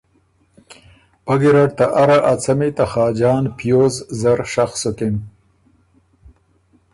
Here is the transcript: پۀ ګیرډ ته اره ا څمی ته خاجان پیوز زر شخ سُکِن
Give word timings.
پۀ 1.25 1.33
ګیرډ 1.41 1.69
ته 1.77 1.85
اره 2.01 2.17
ا 2.31 2.33
څمی 2.43 2.69
ته 2.77 2.85
خاجان 2.91 3.43
پیوز 3.57 3.95
زر 4.21 4.39
شخ 4.53 4.71
سُکِن 4.81 5.15